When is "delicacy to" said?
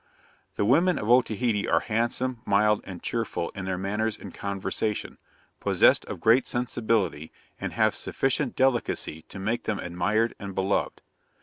8.55-9.37